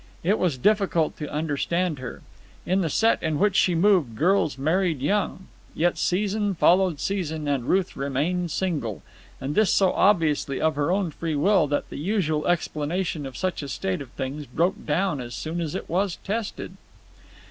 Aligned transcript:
It 0.23 0.39
was 0.39 0.57
difficult 0.57 1.15
to 1.17 1.31
understand 1.31 1.99
her. 1.99 2.23
In 2.65 2.81
the 2.81 2.89
set 2.89 3.21
in 3.21 3.37
which 3.37 3.55
she 3.55 3.75
moved 3.75 4.15
girls 4.15 4.57
married 4.57 4.99
young; 4.99 5.45
yet 5.75 5.95
season 5.99 6.55
followed 6.55 6.99
season, 6.99 7.47
and 7.47 7.65
Ruth 7.65 7.95
remained 7.95 8.49
single, 8.49 9.03
and 9.39 9.53
this 9.53 9.69
so 9.71 9.93
obviously 9.93 10.59
of 10.59 10.75
her 10.75 10.89
own 10.91 11.11
free 11.11 11.35
will 11.35 11.67
that 11.67 11.91
the 11.91 11.99
usual 11.99 12.47
explanation 12.47 13.27
of 13.27 13.37
such 13.37 13.61
a 13.61 13.67
state 13.69 14.01
of 14.01 14.09
things 14.13 14.47
broke 14.47 14.87
down 14.87 15.21
as 15.21 15.35
soon 15.35 15.61
as 15.61 15.75
it 15.75 15.87
was 15.87 16.15
tested. 16.23 16.77